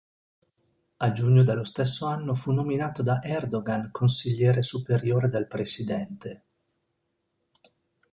A 0.97 1.11
giugno 1.11 1.43
dello 1.43 1.63
stesso 1.63 2.07
anno 2.07 2.33
fu 2.33 2.51
nominato 2.51 3.03
da 3.03 3.21
Erdoğan 3.21 3.91
consigliere 3.91 4.63
superiore 4.63 5.27
del 5.27 5.45
presidente. 5.45 6.43